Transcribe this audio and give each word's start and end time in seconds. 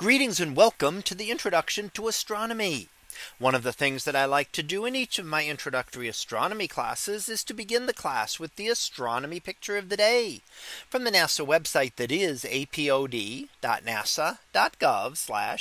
Greetings 0.00 0.40
and 0.40 0.56
welcome 0.56 1.02
to 1.02 1.14
the 1.14 1.30
introduction 1.30 1.90
to 1.92 2.08
astronomy. 2.08 2.88
One 3.38 3.54
of 3.54 3.62
the 3.62 3.70
things 3.70 4.04
that 4.04 4.16
I 4.16 4.24
like 4.24 4.50
to 4.52 4.62
do 4.62 4.86
in 4.86 4.96
each 4.96 5.18
of 5.18 5.26
my 5.26 5.44
introductory 5.44 6.08
astronomy 6.08 6.68
classes 6.68 7.28
is 7.28 7.44
to 7.44 7.52
begin 7.52 7.84
the 7.84 7.92
class 7.92 8.40
with 8.40 8.56
the 8.56 8.68
astronomy 8.68 9.40
picture 9.40 9.76
of 9.76 9.90
the 9.90 9.98
day 9.98 10.40
from 10.88 11.04
the 11.04 11.10
NASA 11.10 11.46
website 11.46 11.96
that 11.96 12.10
is 12.10 12.44
apod.nasa.gov 12.44 13.48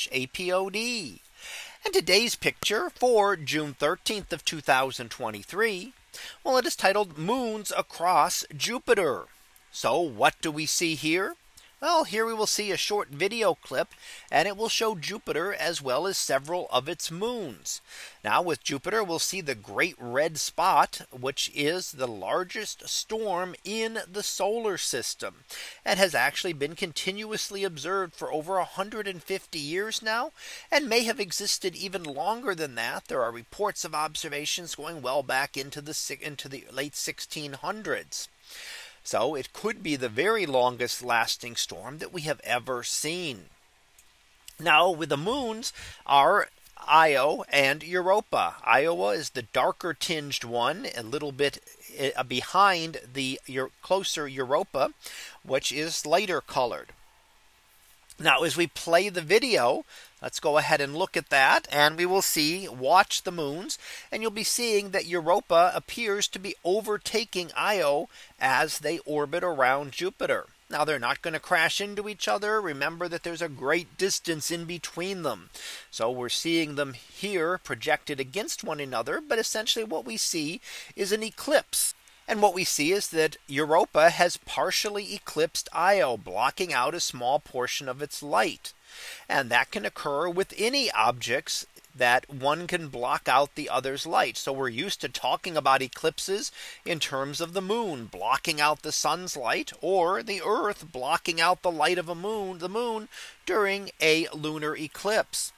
apod. 0.10 1.19
And 1.83 1.94
today's 1.94 2.35
picture 2.37 2.90
for 2.90 3.35
June 3.35 3.76
13th 3.78 4.31
of 4.31 4.46
2023. 4.46 5.94
Well, 6.46 6.58
it 6.58 6.65
is 6.65 6.78
titled 6.78 7.17
moons 7.17 7.74
across 7.78 8.46
Jupiter. 8.56 9.26
So 9.74 9.99
what 9.99 10.35
do 10.40 10.49
we 10.49 10.65
see 10.65 10.96
here? 10.96 11.35
Well, 11.82 12.04
here 12.04 12.26
we 12.26 12.34
will 12.34 12.46
see 12.46 12.72
a 12.72 12.78
short 12.78 13.08
video 13.08 13.56
clip 13.56 13.94
and 14.29 14.50
it 14.50 14.58
will 14.58 14.68
show 14.68 14.96
Jupiter 14.96 15.54
as 15.54 15.82
well 15.82 16.08
as 16.08 16.18
several 16.18 16.68
of 16.72 16.90
its 16.90 17.10
moons. 17.10 17.80
Now 18.22 18.42
with 18.42 18.66
Jupiter, 18.66 19.02
we'll 19.02 19.18
see 19.18 19.40
the 19.40 19.56
great 19.56 19.96
red 19.98 20.38
spot, 20.40 21.08
which 21.10 21.50
is 21.56 21.94
the 21.94 22.08
largest 22.08 22.90
storm 22.90 23.56
in 23.64 24.00
the 24.12 24.23
solar 24.23 24.78
system 24.78 25.46
and 25.86 25.98
has 25.98 26.14
actually 26.14 26.52
been 26.52 26.76
continuously 26.76 27.64
observed 27.64 28.14
for 28.14 28.30
over 28.30 28.56
150 28.56 29.58
years 29.58 30.02
now 30.02 30.34
and 30.70 30.90
may 30.90 31.06
have 31.06 31.22
existed 31.22 31.78
even 31.78 32.04
longer 32.04 32.54
than 32.54 32.76
that. 32.76 33.06
There 33.06 33.23
are 33.23 33.32
reports 33.32 33.86
of 33.86 33.96
observations 33.96 34.76
going 34.76 35.02
well 35.02 35.23
back 35.23 35.56
into 35.56 35.82
the 35.82 36.18
into 36.22 36.50
the 36.50 36.66
late 36.73 36.94
1600s. 36.94 38.28
So 39.09 39.34
it 39.34 39.54
could 39.54 39.81
be 39.81 39.95
the 39.95 40.08
very 40.08 40.45
longest 40.45 41.04
lasting 41.04 41.55
storm 41.55 41.98
that 41.98 42.13
we 42.13 42.22
have 42.30 42.40
ever 42.44 42.84
seen. 42.84 43.45
Now 44.59 44.91
with 44.91 45.09
the 45.09 45.17
moons 45.17 45.73
are 46.05 46.50
Io 46.88 47.44
and 47.50 47.81
Europa. 47.81 48.58
Io 48.64 49.09
is 49.09 49.31
the 49.31 49.42
darker 49.42 49.95
tinged 49.95 50.44
one 50.44 50.89
a 50.95 51.02
little 51.02 51.31
bit 51.31 51.58
uh, 52.16 52.22
behind 52.22 53.02
the 53.11 53.39
closer 53.81 54.28
Europa, 54.28 54.94
which 55.41 55.72
is 55.72 56.06
lighter 56.06 56.39
colored. 56.39 56.94
Now 58.20 58.44
as 58.44 58.58
we 58.58 58.67
play 58.67 59.09
the 59.09 59.22
video, 59.22 59.86
Let's 60.22 60.42
go 60.42 60.58
ahead 60.58 60.81
and 60.81 60.98
look 60.98 61.16
at 61.16 61.30
that 61.30 61.66
and 61.72 61.98
we 61.98 62.06
will 62.06 62.22
see 62.22 62.67
watch 62.67 63.23
the 63.23 63.31
moons 63.31 63.78
and 64.12 64.22
you'll 64.22 64.31
be 64.31 64.44
seeing 64.44 64.92
that 64.92 65.06
Europa 65.06 65.72
appears 65.73 66.28
to 66.30 66.40
be 66.40 66.56
overtaking 66.66 67.52
Io 67.56 68.09
as 68.40 68.80
they 68.80 69.00
orbit 69.00 69.45
around 69.45 69.94
Jupiter. 69.94 70.47
Now 70.70 70.84
they're 70.84 71.00
not 71.00 71.22
going 71.22 71.34
to 71.34 71.40
crash 71.40 71.80
into 71.80 72.09
each 72.09 72.28
other. 72.28 72.59
Remember 72.59 73.08
that 73.08 73.23
there's 73.23 73.42
a 73.42 73.50
great 73.50 73.97
distance 73.97 74.52
in 74.52 74.66
between 74.66 75.23
them. 75.23 75.50
So 75.90 76.12
we're 76.12 76.30
seeing 76.30 76.75
them 76.75 76.94
here 76.94 77.58
projected 77.58 78.20
against 78.20 78.64
one 78.64 78.81
another. 78.81 79.22
But 79.25 79.40
essentially 79.40 79.86
what 79.86 80.06
we 80.06 80.17
see 80.17 80.59
is 80.97 81.12
an 81.12 81.23
eclipse. 81.23 81.95
And 82.30 82.44
what 82.44 82.53
we 82.53 82.63
see 82.63 82.91
is 82.91 83.08
that 83.08 83.38
Europa 83.47 84.11
has 84.11 84.38
partially 84.38 85.16
eclipsed 85.16 85.67
Io, 85.73 86.16
blocking 86.16 86.72
out 86.72 86.94
a 86.94 86.99
small 86.99 87.39
portion 87.39 87.89
of 87.89 88.03
its 88.03 88.22
light. 88.22 88.72
And 89.27 89.49
that 89.49 89.72
can 89.72 89.83
occur 89.83 90.30
with 90.30 90.53
any 90.55 90.91
objects 90.91 91.66
that 91.95 92.31
one 92.31 92.67
can 92.67 92.89
block 92.89 93.27
out 93.27 93.55
the 93.55 93.67
other's 93.67 94.05
light. 94.05 94.38
So 94.38 94.53
we're 94.53 94.69
used 94.69 95.02
to 95.02 95.09
talking 95.09 95.57
about 95.57 95.81
eclipses 95.81 96.52
in 96.85 97.00
terms 97.00 97.41
of 97.41 97.53
the 97.53 97.63
moon 97.63 98.05
blocking 98.05 98.61
out 98.61 98.83
the 98.83 98.91
sun's 98.91 99.35
light 99.35 99.73
or 99.81 100.22
the 100.22 100.39
earth 100.45 100.91
blocking 100.91 101.41
out 101.41 101.63
the 101.63 101.72
light 101.72 101.97
of 101.97 102.09
a 102.09 102.13
moon, 102.13 102.59
the 102.59 102.69
moon 102.69 103.09
during 103.47 103.89
a 104.00 104.27
lunar 104.35 104.77
eclipse. 104.77 105.52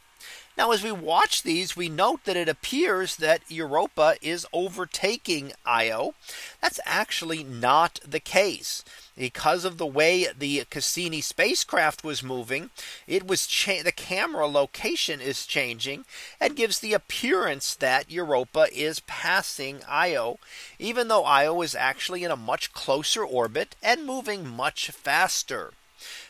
Now 0.61 0.69
as 0.69 0.83
we 0.83 0.91
watch 0.91 1.41
these 1.41 1.75
we 1.75 1.89
note 1.89 2.25
that 2.25 2.37
it 2.37 2.47
appears 2.47 3.15
that 3.15 3.41
Europa 3.47 4.15
is 4.21 4.45
overtaking 4.53 5.53
Io. 5.65 6.13
That's 6.61 6.79
actually 6.85 7.43
not 7.43 7.99
the 8.07 8.19
case 8.19 8.85
because 9.17 9.65
of 9.65 9.79
the 9.79 9.87
way 9.87 10.27
the 10.37 10.63
Cassini 10.69 11.19
spacecraft 11.19 12.03
was 12.03 12.21
moving, 12.21 12.69
it 13.07 13.25
was 13.25 13.47
the 13.47 13.91
camera 13.91 14.45
location 14.45 15.19
is 15.19 15.47
changing 15.47 16.05
and 16.39 16.55
gives 16.55 16.77
the 16.77 16.93
appearance 16.93 17.73
that 17.73 18.11
Europa 18.11 18.67
is 18.71 18.99
passing 19.07 19.81
Io, 19.87 20.37
even 20.77 21.07
though 21.07 21.25
Io 21.25 21.59
is 21.63 21.73
actually 21.73 22.23
in 22.23 22.29
a 22.29 22.35
much 22.35 22.71
closer 22.71 23.25
orbit 23.25 23.75
and 23.81 24.05
moving 24.05 24.47
much 24.47 24.91
faster. 24.91 25.73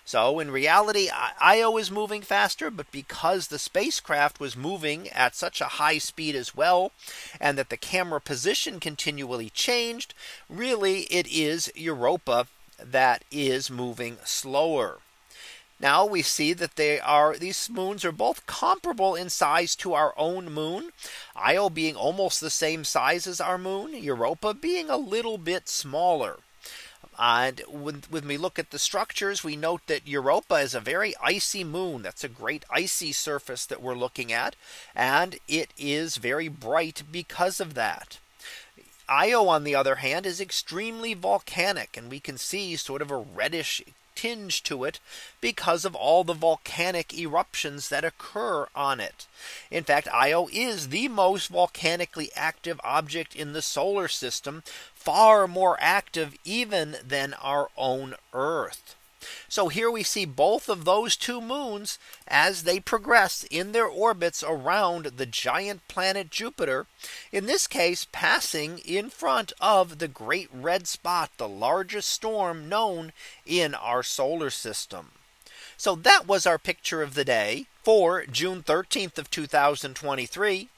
So 0.06 0.40
in 0.40 0.52
reality, 0.52 1.10
Io 1.40 1.78
is 1.78 1.92
moving 1.92 2.22
faster, 2.22 2.70
but 2.70 2.92
because 2.92 3.48
the 3.48 3.60
spacecraft 3.60 4.40
was 4.40 4.58
moving 4.58 5.10
at 5.10 5.36
such 5.36 5.62
a 5.62 5.66
high 5.80 5.98
speed 5.98 6.36
as 6.36 6.56
well, 6.56 6.92
and 7.40 7.58
that 7.58 7.70
the 7.70 7.78
camera 7.78 8.22
position 8.22 8.80
continually 8.80 9.50
changed, 9.50 10.14
really 10.50 11.02
it 11.04 11.28
is 11.28 11.72
Europa 11.76 12.48
that 12.84 13.24
is 13.32 13.70
moving 13.70 14.18
slower. 14.24 15.00
Now 15.80 16.06
we 16.06 16.22
see 16.22 16.54
that 16.54 16.76
they 16.76 17.00
are 17.00 17.36
these 17.36 17.68
moons 17.68 18.06
are 18.06 18.12
both 18.12 18.46
comparable 18.46 19.16
in 19.16 19.32
size 19.32 19.76
to 19.78 19.96
our 19.96 20.14
own 20.16 20.52
moon. 20.52 20.92
Io 21.36 21.70
being 21.70 21.96
almost 21.96 22.40
the 22.40 22.52
same 22.52 22.84
size 22.84 23.26
as 23.26 23.42
our 23.42 23.58
moon, 23.58 23.96
Europa 23.96 24.54
being 24.54 24.92
a 24.92 24.98
little 24.98 25.40
bit 25.40 25.68
smaller. 25.68 26.38
And 27.20 27.62
when, 27.68 28.04
we 28.10 28.38
look 28.38 28.58
at 28.58 28.72
the 28.72 28.80
structures, 28.80 29.44
we 29.44 29.56
note 29.56 29.82
that 29.88 30.08
Europa 30.08 30.56
is 30.56 30.74
a 30.74 30.80
very 30.80 31.14
icy 31.22 31.64
moon. 31.64 32.02
That's 32.02 32.24
a 32.24 32.30
great 32.30 32.66
icy 32.70 33.12
surface 33.12 33.66
that 33.66 33.82
we're 33.82 33.96
looking 33.96 34.32
at. 34.32 34.56
And 34.96 35.38
it 35.48 35.72
is 35.78 36.18
very 36.18 36.48
bright 36.48 37.04
because 37.12 37.60
of 37.60 37.74
that. 37.76 38.18
Io, 39.10 39.48
on 39.48 39.66
the 39.66 39.76
other 39.76 39.96
hand, 39.96 40.26
is 40.26 40.40
extremely 40.40 41.14
volcanic, 41.14 41.98
and 41.98 42.10
we 42.10 42.22
can 42.22 42.38
see 42.38 42.76
sort 42.78 43.02
of 43.02 43.12
a 43.12 43.18
reddish 43.18 43.82
tinge 44.16 44.64
to 44.64 44.84
it 44.84 45.00
because 45.40 45.86
of 45.86 45.96
all 45.96 46.24
the 46.24 46.34
volcanic 46.34 47.14
eruptions 47.18 47.90
that 47.90 48.06
occur 48.06 48.68
on 48.76 49.00
it. 49.00 49.28
In 49.70 49.84
fact, 49.84 50.08
Io 50.14 50.48
is 50.52 50.90
the 50.90 51.08
most 51.08 51.48
volcanically 51.48 52.30
active 52.36 52.80
object 52.84 53.36
in 53.36 53.54
the 53.54 53.62
solar 53.62 54.08
system, 54.08 54.64
far 54.94 55.48
more 55.48 55.78
active 55.80 56.38
even 56.44 56.98
than 57.06 57.34
our 57.36 57.70
own 57.78 58.16
Earth. 58.34 58.96
So 59.48 59.68
here 59.68 59.92
we 59.92 60.04
see 60.04 60.26
both 60.26 60.68
of 60.68 60.86
those 60.86 61.16
two 61.16 61.42
moons 61.42 62.00
as 62.28 62.64
they 62.64 62.80
progress 62.80 63.46
in 63.52 63.72
their 63.72 63.86
orbits 63.86 64.44
around 64.44 65.06
the 65.18 65.26
giant 65.26 65.88
planet 65.88 66.30
Jupiter. 66.30 66.88
In 67.32 67.46
this 67.46 67.68
case, 67.68 68.08
passing 68.12 68.80
in 68.80 69.10
front 69.10 69.54
of 69.62 70.00
the 70.00 70.08
great 70.08 70.50
red 70.52 70.88
spot, 70.88 71.32
the 71.38 71.48
largest 71.48 72.10
storm 72.10 72.68
known 72.68 73.14
in 73.46 73.76
our 73.76 74.04
solar 74.04 74.50
system. 74.50 75.12
So 75.78 75.96
that 75.96 76.28
was 76.28 76.46
our 76.46 76.58
picture 76.58 77.02
of 77.02 77.14
the 77.14 77.26
day 77.26 77.66
for 77.84 78.26
June 78.26 78.64
13th 78.64 79.18
of 79.18 79.30
2023. 79.30 80.70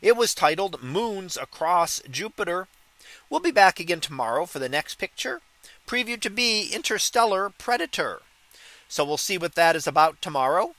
It 0.00 0.16
was 0.16 0.34
titled 0.34 0.82
Moons 0.82 1.36
Across 1.36 2.02
Jupiter. 2.10 2.68
We'll 3.28 3.40
be 3.40 3.50
back 3.50 3.80
again 3.80 4.00
tomorrow 4.00 4.46
for 4.46 4.58
the 4.58 4.68
next 4.68 4.94
picture 4.96 5.42
previewed 5.86 6.20
to 6.20 6.30
be 6.30 6.70
Interstellar 6.72 7.50
Predator. 7.50 8.22
So 8.88 9.04
we'll 9.04 9.16
see 9.16 9.38
what 9.38 9.54
that 9.54 9.76
is 9.76 9.86
about 9.86 10.22
tomorrow. 10.22 10.74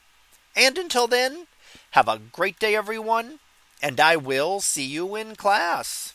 And 0.55 0.77
until 0.77 1.07
then, 1.07 1.47
have 1.91 2.07
a 2.07 2.19
great 2.31 2.59
day, 2.59 2.75
everyone. 2.75 3.39
And 3.81 3.99
I 3.99 4.15
will 4.15 4.59
see 4.59 4.85
you 4.85 5.15
in 5.15 5.35
class. 5.35 6.13